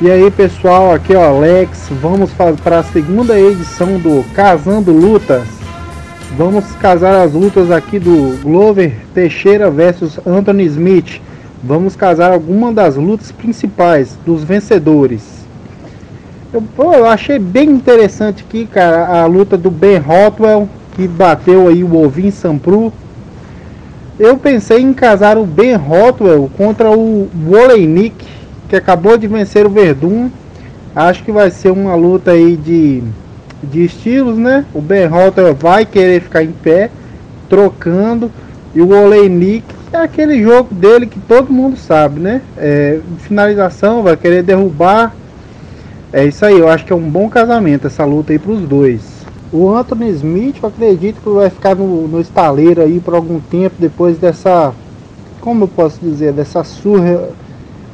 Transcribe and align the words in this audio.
E 0.00 0.10
aí 0.10 0.30
pessoal, 0.30 0.94
aqui 0.94 1.14
ó 1.14 1.28
Alex, 1.28 1.88
vamos 2.00 2.30
para 2.32 2.78
a 2.78 2.82
segunda 2.82 3.38
edição 3.38 3.98
do 3.98 4.24
Casando 4.32 4.92
Lutas. 4.92 5.46
Vamos 6.38 6.64
casar 6.80 7.20
as 7.22 7.34
lutas 7.34 7.70
aqui 7.70 7.98
do 7.98 8.40
Glover 8.42 8.94
Teixeira 9.12 9.70
versus 9.70 10.18
Anthony 10.26 10.64
Smith. 10.64 11.20
Vamos 11.62 11.94
casar 11.94 12.32
algumas 12.32 12.74
das 12.74 12.96
lutas 12.96 13.30
principais 13.30 14.16
dos 14.24 14.42
vencedores. 14.42 15.22
Eu, 16.50 16.62
pô, 16.74 16.94
eu 16.94 17.06
achei 17.06 17.38
bem 17.38 17.68
interessante 17.68 18.42
aqui, 18.48 18.66
cara, 18.66 19.22
a 19.22 19.26
luta 19.26 19.58
do 19.58 19.70
Ben 19.70 19.98
Rotwell, 19.98 20.66
que 20.96 21.06
bateu 21.06 21.68
aí 21.68 21.84
o 21.84 22.02
Ovin 22.02 22.30
Sampru. 22.30 22.90
Eu 24.18 24.38
pensei 24.38 24.80
em 24.80 24.94
casar 24.94 25.36
o 25.36 25.44
Ben 25.44 25.76
Rotwell 25.76 26.50
contra 26.56 26.90
o 26.90 27.28
Woleinik 27.46 28.39
que 28.70 28.76
acabou 28.76 29.18
de 29.18 29.26
vencer 29.26 29.66
o 29.66 29.70
Verdun. 29.70 30.30
Acho 30.94 31.24
que 31.24 31.32
vai 31.32 31.50
ser 31.50 31.72
uma 31.72 31.96
luta 31.96 32.30
aí 32.30 32.56
de, 32.56 33.02
de 33.64 33.84
estilos, 33.84 34.38
né? 34.38 34.64
O 34.72 34.80
Ben 34.80 35.06
Rotter 35.06 35.52
vai 35.52 35.84
querer 35.84 36.22
ficar 36.22 36.44
em 36.44 36.52
pé, 36.52 36.88
trocando. 37.48 38.30
E 38.72 38.80
o 38.80 38.90
Oleinik 38.90 39.64
é 39.92 39.96
aquele 39.96 40.40
jogo 40.40 40.72
dele 40.72 41.06
que 41.06 41.18
todo 41.18 41.52
mundo 41.52 41.76
sabe, 41.76 42.20
né? 42.20 42.40
É, 42.56 43.00
finalização, 43.18 44.04
vai 44.04 44.16
querer 44.16 44.44
derrubar. 44.44 45.16
É 46.12 46.24
isso 46.24 46.46
aí, 46.46 46.58
eu 46.58 46.68
acho 46.68 46.84
que 46.84 46.92
é 46.92 46.96
um 46.96 47.10
bom 47.10 47.28
casamento 47.28 47.88
essa 47.88 48.04
luta 48.04 48.32
aí 48.32 48.38
para 48.38 48.52
os 48.52 48.60
dois. 48.60 49.00
O 49.52 49.68
Anthony 49.68 50.10
Smith, 50.10 50.56
eu 50.62 50.68
acredito 50.68 51.20
que 51.20 51.28
vai 51.28 51.50
ficar 51.50 51.74
no, 51.74 52.06
no 52.06 52.20
estaleiro 52.20 52.82
aí 52.82 53.00
por 53.00 53.14
algum 53.14 53.40
tempo 53.40 53.74
depois 53.80 54.16
dessa, 54.16 54.72
como 55.40 55.64
eu 55.64 55.68
posso 55.68 55.98
dizer, 56.00 56.32
dessa 56.32 56.62
surra 56.62 57.30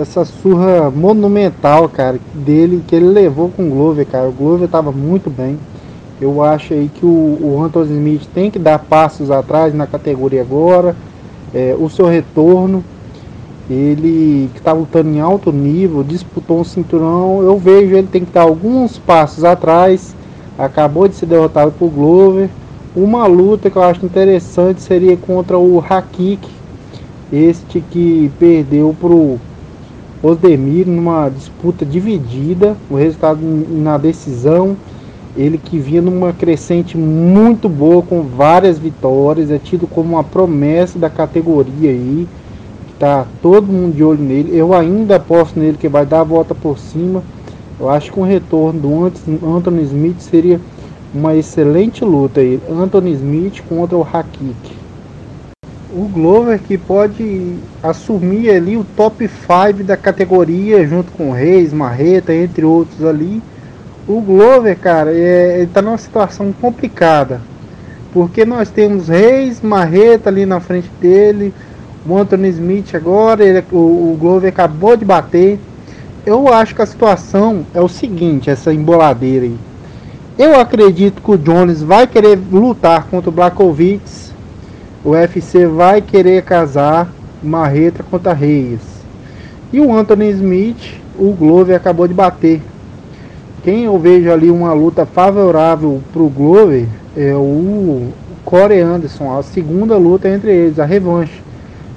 essa 0.00 0.24
surra 0.24 0.90
monumental, 0.90 1.88
cara, 1.88 2.18
dele, 2.32 2.82
que 2.86 2.96
ele 2.96 3.06
levou 3.06 3.50
com 3.50 3.66
o 3.66 3.70
Glover, 3.70 4.06
cara. 4.06 4.28
O 4.28 4.32
Glover 4.32 4.64
estava 4.64 4.90
muito 4.90 5.28
bem. 5.28 5.58
Eu 6.20 6.42
acho 6.42 6.74
aí 6.74 6.90
que 6.92 7.04
o, 7.04 7.08
o 7.08 7.62
Anthony 7.62 7.92
Smith 7.92 8.28
tem 8.34 8.50
que 8.50 8.58
dar 8.58 8.78
passos 8.78 9.30
atrás 9.30 9.74
na 9.74 9.86
categoria 9.86 10.40
agora. 10.40 10.96
É, 11.54 11.76
o 11.78 11.88
seu 11.90 12.06
retorno, 12.06 12.84
ele 13.68 14.48
que 14.52 14.58
está 14.58 14.72
lutando 14.72 15.10
em 15.10 15.20
alto 15.20 15.52
nível, 15.52 16.02
disputou 16.02 16.60
um 16.60 16.64
cinturão. 16.64 17.42
Eu 17.42 17.58
vejo 17.58 17.94
ele 17.94 18.06
tem 18.06 18.24
que 18.24 18.32
dar 18.32 18.42
alguns 18.42 18.98
passos 18.98 19.44
atrás. 19.44 20.14
Acabou 20.58 21.08
de 21.08 21.14
ser 21.14 21.26
derrotado 21.26 21.72
por 21.72 21.90
Glover. 21.90 22.48
Uma 22.94 23.26
luta 23.26 23.70
que 23.70 23.76
eu 23.76 23.82
acho 23.82 24.04
interessante 24.04 24.82
seria 24.82 25.16
contra 25.16 25.56
o 25.56 25.78
Hakik, 25.78 26.48
este 27.32 27.80
que 27.80 28.30
perdeu 28.38 28.94
pro 28.98 29.38
Osdemir 30.22 30.86
numa 30.86 31.30
disputa 31.30 31.84
dividida, 31.84 32.76
o 32.90 32.94
resultado 32.94 33.40
na 33.42 33.96
decisão, 33.96 34.76
ele 35.36 35.56
que 35.56 35.78
vinha 35.78 36.02
numa 36.02 36.32
crescente 36.32 36.98
muito 36.98 37.68
boa 37.68 38.02
com 38.02 38.22
várias 38.22 38.78
vitórias, 38.78 39.50
é 39.50 39.58
tido 39.58 39.86
como 39.86 40.10
uma 40.10 40.24
promessa 40.24 40.98
da 40.98 41.08
categoria 41.08 41.90
aí, 41.90 42.28
tá 42.98 43.26
todo 43.40 43.72
mundo 43.72 43.94
de 43.94 44.04
olho 44.04 44.22
nele. 44.22 44.50
Eu 44.54 44.74
ainda 44.74 45.16
aposto 45.16 45.58
nele 45.58 45.78
que 45.78 45.88
vai 45.88 46.04
dar 46.04 46.20
a 46.20 46.24
volta 46.24 46.54
por 46.54 46.78
cima. 46.78 47.22
Eu 47.78 47.88
acho 47.88 48.12
que 48.12 48.20
um 48.20 48.24
retorno 48.24 48.78
do 48.78 49.56
Anthony 49.56 49.82
Smith 49.84 50.20
seria 50.20 50.60
uma 51.14 51.34
excelente 51.34 52.04
luta 52.04 52.40
aí. 52.40 52.60
Anthony 52.70 53.12
Smith 53.12 53.62
contra 53.66 53.96
o 53.96 54.02
Hakik 54.02 54.79
o 55.92 56.08
Glover 56.08 56.58
que 56.60 56.78
pode 56.78 57.56
assumir 57.82 58.50
ali 58.50 58.76
o 58.76 58.84
top 58.96 59.28
5 59.28 59.84
da 59.84 59.96
categoria 59.96 60.86
junto 60.86 61.10
com 61.12 61.32
Reis, 61.32 61.72
Marreta, 61.72 62.32
entre 62.32 62.64
outros 62.64 63.04
ali. 63.04 63.42
O 64.06 64.20
Glover, 64.20 64.76
cara, 64.78 65.12
é, 65.12 65.58
ele 65.58 65.70
tá 65.72 65.82
numa 65.82 65.98
situação 65.98 66.52
complicada. 66.60 67.40
Porque 68.12 68.44
nós 68.44 68.70
temos 68.70 69.08
Reis, 69.08 69.60
Marreta 69.60 70.30
ali 70.30 70.46
na 70.46 70.60
frente 70.60 70.90
dele, 71.00 71.52
o 72.06 72.16
Anthony 72.16 72.48
Smith 72.48 72.94
agora, 72.94 73.44
ele, 73.44 73.62
o, 73.70 73.76
o 73.76 74.16
Glover 74.18 74.48
acabou 74.48 74.96
de 74.96 75.04
bater. 75.04 75.58
Eu 76.24 76.48
acho 76.48 76.74
que 76.74 76.82
a 76.82 76.86
situação 76.86 77.64
é 77.74 77.80
o 77.80 77.88
seguinte, 77.88 78.50
essa 78.50 78.72
emboladeira 78.72 79.44
aí. 79.44 79.56
Eu 80.38 80.58
acredito 80.58 81.20
que 81.20 81.30
o 81.30 81.38
Jones 81.38 81.82
vai 81.82 82.06
querer 82.06 82.38
lutar 82.50 83.06
contra 83.10 83.28
o 83.28 83.32
Blackovitz 83.32 84.29
o 85.04 85.10
UFC 85.10 85.66
vai 85.66 86.00
querer 86.00 86.42
casar 86.42 87.10
Marreta 87.42 88.02
contra 88.02 88.32
Reis. 88.32 88.80
E 89.72 89.80
o 89.80 89.94
Anthony 89.94 90.30
Smith, 90.30 91.00
o 91.18 91.32
Glover 91.32 91.76
acabou 91.76 92.06
de 92.06 92.14
bater. 92.14 92.60
Quem 93.62 93.84
eu 93.84 93.98
vejo 93.98 94.30
ali 94.30 94.50
uma 94.50 94.72
luta 94.72 95.06
favorável 95.06 96.02
para 96.12 96.22
o 96.22 96.28
Glover 96.28 96.86
é 97.16 97.34
o 97.34 98.08
Corey 98.44 98.80
Anderson, 98.80 99.38
a 99.38 99.42
segunda 99.42 99.96
luta 99.96 100.28
entre 100.28 100.50
eles, 100.50 100.78
a 100.78 100.84
revanche. 100.84 101.42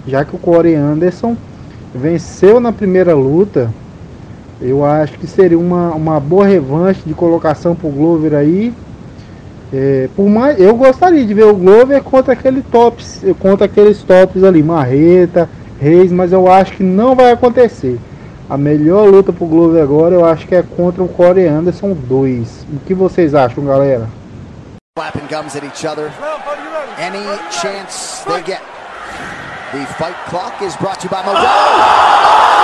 Já 0.05 0.23
que 0.23 0.35
o 0.35 0.39
Corey 0.39 0.75
Anderson 0.75 1.35
venceu 1.95 2.59
na 2.59 2.71
primeira 2.71 3.15
luta, 3.15 3.71
eu 4.61 4.85
acho 4.85 5.17
que 5.17 5.27
seria 5.27 5.57
uma, 5.57 5.91
uma 5.91 6.19
boa 6.19 6.45
revanche 6.45 7.01
de 7.05 7.13
colocação 7.13 7.75
para 7.75 7.87
o 7.87 7.91
Glover 7.91 8.33
aí. 8.33 8.73
É, 9.73 10.07
por 10.16 10.29
mais, 10.29 10.59
eu 10.59 10.75
gostaria 10.75 11.25
de 11.25 11.34
ver 11.34 11.45
o 11.45 11.56
Glover 11.56 12.03
contra 12.03 12.34
aquele 12.34 12.61
tops, 12.61 13.23
contra 13.39 13.66
aqueles 13.66 14.03
tops 14.03 14.44
ali, 14.44 14.61
Marreta, 14.61 15.50
Reis, 15.81 16.11
mas 16.11 16.31
eu 16.31 16.51
acho 16.51 16.73
que 16.73 16.84
não 16.84 17.16
vai 17.16 17.31
acontecer. 17.31 18.00
A 18.47 18.56
melhor 18.56 19.09
luta 19.09 19.33
pro 19.33 19.47
Glover 19.47 19.81
agora 19.81 20.13
eu 20.13 20.23
acho 20.23 20.45
que 20.45 20.53
é 20.53 20.62
contra 20.62 21.01
o 21.01 21.07
Corey 21.07 21.47
Anderson 21.47 21.94
2. 21.94 22.67
O 22.72 22.79
que 22.85 22.94
vocês 22.94 23.33
acham, 23.33 23.66
galera? 23.66 24.07
Clapping 24.95 25.28
gums 25.28 25.56
at 25.56 25.63
each 25.63 25.88
other. 25.88 26.12
Any 27.00 27.23
chance 27.50 28.23
they 28.25 28.44
get. 28.44 28.62
The 29.72 29.83
fight 29.95 30.16
clock 30.29 30.62
is 30.62 30.75
brought 30.75 31.00
to 31.00 31.06
you 31.06 31.09
by 31.09 31.23
Modelo. 31.23 32.62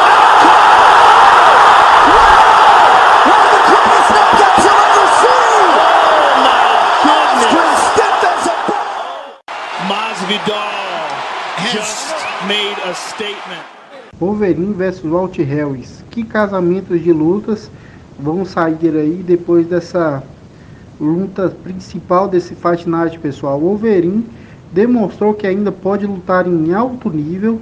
Wolverine 14.19 14.73
versus 14.73 15.09
Walt 15.09 15.37
Harris. 15.37 16.03
Que 16.11 16.23
casamentos 16.23 17.01
de 17.01 17.13
lutas 17.13 17.71
vão 18.19 18.43
sair 18.43 18.95
aí 18.95 19.23
depois 19.25 19.65
dessa 19.65 20.21
luta 20.99 21.49
principal 21.63 22.27
desse 22.27 22.53
Fight 22.53 22.87
Night, 22.87 23.17
pessoal. 23.19 23.59
Wolverine 23.59 24.25
demonstrou 24.73 25.33
que 25.33 25.47
ainda 25.47 25.71
pode 25.71 26.05
lutar 26.05 26.45
em 26.45 26.73
alto 26.73 27.09
nível. 27.09 27.61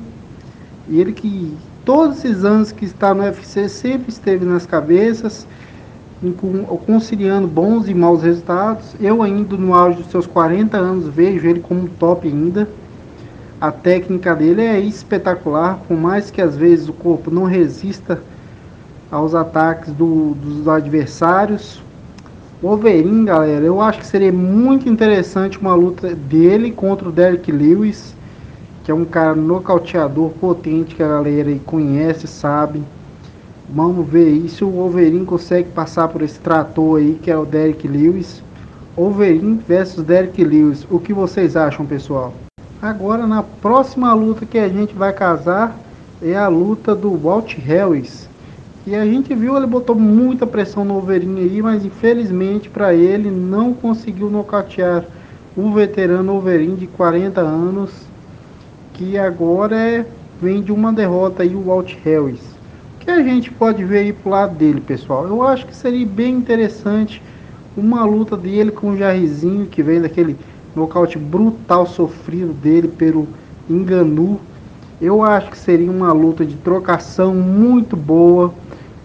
E 0.90 1.00
ele 1.00 1.14
que 1.14 1.56
todos 1.86 2.18
esses 2.18 2.44
anos 2.44 2.72
que 2.72 2.86
está 2.86 3.14
no 3.14 3.24
UFC 3.24 3.70
sempre 3.70 4.10
esteve 4.10 4.44
nas 4.44 4.66
cabeças, 4.66 5.46
conciliando 6.88 7.48
bons 7.48 7.88
e 7.88 7.94
maus 7.94 8.24
resultados. 8.24 8.96
Eu 9.00 9.22
ainda 9.22 9.56
no 9.56 9.76
auge 9.76 10.02
dos 10.02 10.10
seus 10.10 10.26
40 10.26 10.76
anos 10.76 11.08
vejo 11.08 11.48
ele 11.48 11.60
como 11.60 11.88
top 12.00 12.28
ainda. 12.28 12.68
A 13.60 13.72
técnica 13.72 14.36
dele 14.36 14.62
é 14.62 14.80
espetacular, 14.80 15.80
por 15.88 15.98
mais 15.98 16.30
que 16.30 16.40
às 16.40 16.56
vezes 16.56 16.88
o 16.88 16.94
corpo 16.94 17.32
não 17.32 17.44
resista 17.46 18.22
aos 19.10 19.34
ataques 19.34 19.92
do, 19.94 20.36
dos 20.36 20.68
adversários. 20.68 21.82
Wolverine, 22.62 23.26
galera, 23.26 23.66
eu 23.66 23.82
acho 23.82 24.00
que 24.00 24.06
seria 24.06 24.32
muito 24.32 24.88
interessante 24.88 25.58
uma 25.58 25.74
luta 25.74 26.14
dele 26.14 26.72
contra 26.72 27.10
o 27.10 27.12
Derek 27.12 27.52
Lewis, 27.52 28.14
que 28.84 28.92
é 28.92 28.94
um 28.94 29.06
cara 29.06 29.36
nocauteador 29.36 30.30
potente 30.40 30.94
que 30.94 31.02
a 31.02 31.08
galera 31.08 31.58
conhece, 31.66 32.28
sabe. 32.28 32.84
Vamos 33.68 34.08
ver 34.08 34.28
aí 34.28 34.50
se 34.50 34.64
o 34.64 34.70
Wolverine 34.70 35.26
consegue 35.26 35.70
passar 35.72 36.10
por 36.10 36.22
esse 36.22 36.40
trator 36.40 37.00
aí, 37.00 37.20
que 37.22 37.32
é 37.32 37.38
o 37.38 37.46
Derek 37.46 37.88
Lewis. 37.88 38.44
Wolverine 38.96 39.60
versus 39.68 40.04
Derek 40.04 40.44
Lewis. 40.44 40.86
O 40.92 41.00
que 41.00 41.12
vocês 41.12 41.56
acham, 41.56 41.86
pessoal? 41.86 42.34
Agora 42.82 43.26
na 43.26 43.42
próxima 43.42 44.14
luta 44.14 44.46
que 44.46 44.60
a 44.60 44.70
gente 44.70 44.94
vai 44.94 45.12
casar 45.12 45.76
é 46.22 46.36
a 46.36 46.48
luta 46.48 46.94
do 46.94 47.10
Walt 47.18 47.56
Harris. 47.58 48.30
E 48.86 48.96
a 48.96 49.04
gente 49.04 49.34
viu, 49.34 49.58
ele 49.58 49.66
botou 49.66 49.96
muita 49.96 50.46
pressão 50.46 50.86
no 50.86 50.94
Wolverine 50.94 51.42
aí, 51.42 51.62
mas 51.62 51.84
infelizmente 51.84 52.70
para 52.70 52.94
ele 52.94 53.32
não 53.32 53.74
conseguiu 53.74 54.30
nocautear 54.30 55.04
o 55.56 55.72
veterano 55.74 56.34
Wolverine 56.34 56.78
de 56.78 56.86
40 56.86 57.42
anos, 57.42 57.90
que 58.94 59.18
agora 59.18 59.76
é, 59.76 60.06
vem 60.40 60.62
de 60.62 60.72
uma 60.72 60.94
derrota 60.94 61.42
aí 61.42 61.56
o 61.56 61.66
Walt 61.66 61.96
Harris. 62.06 62.42
O 62.96 63.00
que 63.00 63.10
a 63.10 63.24
gente 63.24 63.50
pode 63.50 63.84
ver 63.84 64.00
aí 64.00 64.14
pro 64.14 64.30
lado 64.30 64.56
dele, 64.56 64.82
pessoal? 64.82 65.26
Eu 65.26 65.42
acho 65.42 65.66
que 65.66 65.76
seria 65.76 66.06
bem 66.06 66.36
interessante 66.36 67.24
uma 67.76 68.06
luta 68.06 68.38
dele 68.38 68.70
com 68.70 68.92
o 68.92 68.98
Jairzinho, 68.98 69.66
que 69.66 69.82
vem 69.82 70.00
daquele 70.00 70.38
nocaute 70.78 71.18
brutal 71.18 71.88
sofrido 71.88 72.54
dele 72.54 72.88
pelo 72.88 73.28
Enganu. 73.70 74.40
Eu 75.02 75.24
acho 75.24 75.50
que 75.50 75.58
seria 75.58 75.90
uma 75.90 76.14
luta 76.14 76.46
de 76.46 76.56
trocação 76.56 77.34
muito 77.34 77.98
boa. 77.98 78.54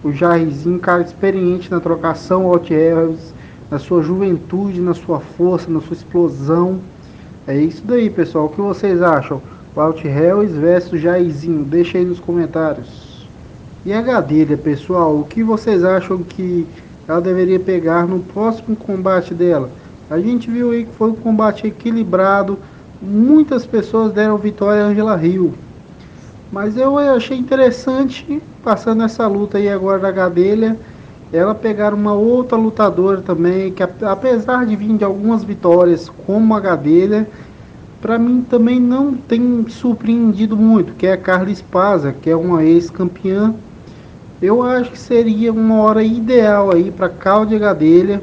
O 0.04 0.12
Jairzinho, 0.12 0.78
cara 0.78 1.02
experiente 1.02 1.70
na 1.70 1.80
trocação, 1.80 2.46
o 2.46 2.56
Harris, 2.56 3.32
na 3.70 3.78
sua 3.78 4.02
juventude, 4.02 4.80
na 4.80 4.94
sua 4.94 5.20
força, 5.20 5.70
na 5.70 5.80
sua 5.80 5.94
explosão. 5.94 6.80
É 7.46 7.56
isso 7.56 7.82
daí, 7.84 8.10
pessoal. 8.10 8.46
O 8.46 8.48
que 8.50 8.60
vocês 8.60 9.00
acham? 9.00 9.40
Walt 9.74 10.02
Harris 10.02 10.52
versus 10.52 11.00
Jairzinho? 11.00 11.64
Deixa 11.64 11.98
aí 11.98 12.04
nos 12.04 12.20
comentários. 12.20 13.26
E 13.84 13.92
a 13.92 14.02
Gadelha, 14.02 14.56
pessoal, 14.56 15.18
o 15.18 15.24
que 15.24 15.42
vocês 15.42 15.84
acham 15.84 16.18
que 16.18 16.66
ela 17.08 17.20
deveria 17.20 17.58
pegar 17.58 18.06
no 18.06 18.20
próximo 18.20 18.76
combate 18.76 19.34
dela? 19.34 19.70
A 20.10 20.18
gente 20.18 20.50
viu 20.50 20.72
aí 20.72 20.84
que 20.84 20.92
foi 20.92 21.10
um 21.10 21.14
combate 21.14 21.66
equilibrado. 21.66 22.58
Muitas 23.00 23.66
pessoas 23.66 24.12
deram 24.12 24.36
vitória 24.36 24.82
a 24.84 24.86
Angela 24.86 25.24
Hill. 25.24 25.54
Mas 26.52 26.76
eu 26.76 26.98
achei 26.98 27.38
interessante, 27.38 28.42
passando 28.62 29.02
essa 29.02 29.26
luta 29.26 29.58
aí 29.58 29.68
agora 29.68 30.00
da 30.00 30.10
Gadelha, 30.10 30.78
ela 31.32 31.54
pegar 31.54 31.94
uma 31.94 32.12
outra 32.12 32.58
lutadora 32.58 33.22
também, 33.22 33.72
que 33.72 33.82
apesar 33.82 34.66
de 34.66 34.76
vir 34.76 34.98
de 34.98 35.04
algumas 35.04 35.42
vitórias 35.42 36.10
como 36.26 36.54
a 36.54 36.60
Gadelha, 36.60 37.26
para 38.02 38.18
mim 38.18 38.44
também 38.48 38.78
não 38.78 39.14
tem 39.14 39.64
surpreendido 39.68 40.56
muito, 40.56 40.92
que 40.92 41.06
é 41.06 41.12
a 41.12 41.16
Carla 41.16 41.50
Espaza, 41.50 42.12
que 42.12 42.28
é 42.28 42.36
uma 42.36 42.62
ex-campeã. 42.62 43.54
Eu 44.42 44.62
acho 44.62 44.90
que 44.90 44.98
seria 44.98 45.52
uma 45.52 45.76
hora 45.76 46.02
ideal 46.02 46.70
aí 46.70 46.90
para 46.90 47.08
Cláudia 47.08 47.58
Gadelha 47.58 48.20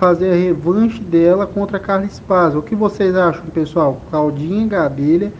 fazer 0.00 0.32
a 0.32 0.34
revanche 0.34 0.98
dela 0.98 1.46
contra 1.46 1.76
a 1.76 1.80
Carla 1.80 2.06
Espaza. 2.06 2.58
O 2.58 2.62
que 2.62 2.74
vocês 2.74 3.14
acham, 3.14 3.44
pessoal? 3.52 4.00
Claudinha 4.08 4.66
Gadelha 4.66 5.30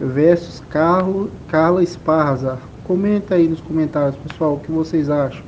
versus 0.00 0.60
Carlo, 0.68 1.30
Carla 1.46 1.84
Esparza. 1.84 2.58
Comenta 2.82 3.36
aí 3.36 3.46
nos 3.46 3.60
comentários, 3.60 4.16
pessoal, 4.16 4.54
o 4.54 4.58
que 4.58 4.72
vocês 4.72 5.08
acham. 5.08 5.44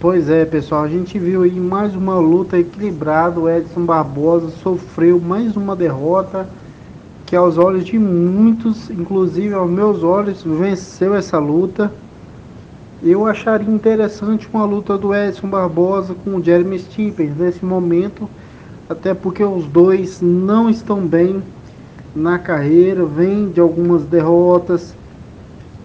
Pois 0.00 0.28
é, 0.28 0.44
pessoal, 0.44 0.82
a 0.82 0.88
gente 0.88 1.20
viu 1.20 1.44
aí 1.44 1.60
mais 1.60 1.94
uma 1.94 2.18
luta 2.18 2.58
equilibrada. 2.58 3.38
O 3.38 3.48
Edson 3.48 3.84
Barbosa 3.84 4.50
sofreu 4.60 5.20
mais 5.20 5.56
uma 5.56 5.76
derrota 5.76 6.48
que 7.26 7.36
aos 7.36 7.58
olhos 7.58 7.84
de 7.84 7.96
muitos, 7.96 8.90
inclusive 8.90 9.54
aos 9.54 9.70
meus 9.70 10.02
olhos, 10.02 10.42
venceu 10.42 11.14
essa 11.14 11.38
luta. 11.38 11.92
Eu 13.02 13.26
acharia 13.26 13.68
interessante 13.68 14.48
uma 14.52 14.64
luta 14.64 14.98
do 14.98 15.14
Edson 15.14 15.48
Barbosa 15.48 16.14
com 16.14 16.36
o 16.36 16.42
Jeremy 16.42 16.78
Stevens 16.78 17.36
nesse 17.36 17.64
momento, 17.64 18.28
até 18.88 19.14
porque 19.14 19.42
os 19.42 19.66
dois 19.66 20.20
não 20.20 20.68
estão 20.68 21.00
bem 21.00 21.42
na 22.14 22.38
carreira, 22.38 23.04
vem 23.04 23.48
de 23.48 23.60
algumas 23.60 24.04
derrotas, 24.04 24.94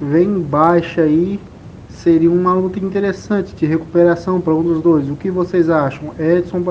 vem 0.02 0.40
baixa 0.40 1.02
aí 1.02 1.40
seria 2.06 2.30
uma 2.30 2.54
luta 2.54 2.78
interessante 2.78 3.56
de 3.56 3.66
recuperação 3.66 4.40
para 4.40 4.54
um 4.54 4.62
dos 4.62 4.82
dois. 4.82 5.10
O 5.10 5.16
que 5.16 5.32
vocês 5.32 5.72
acham? 5.72 6.14
Edson 6.20 6.62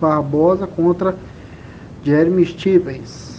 Barbosa 0.00 0.66
contra 0.66 1.14
Jeremy 2.02 2.44
Stevens. 2.44 3.29